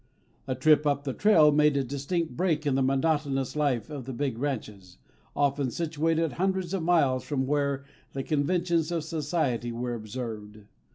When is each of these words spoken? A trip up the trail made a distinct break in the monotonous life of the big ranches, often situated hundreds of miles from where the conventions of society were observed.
A 0.47 0.55
trip 0.55 0.87
up 0.87 1.03
the 1.03 1.13
trail 1.13 1.51
made 1.51 1.77
a 1.77 1.83
distinct 1.83 2.35
break 2.35 2.65
in 2.65 2.73
the 2.73 2.81
monotonous 2.81 3.55
life 3.55 3.87
of 3.91 4.05
the 4.05 4.13
big 4.13 4.39
ranches, 4.39 4.97
often 5.35 5.69
situated 5.69 6.31
hundreds 6.33 6.73
of 6.73 6.81
miles 6.81 7.23
from 7.23 7.45
where 7.45 7.85
the 8.13 8.23
conventions 8.23 8.91
of 8.91 9.03
society 9.03 9.71
were 9.71 9.93
observed. 9.93 10.61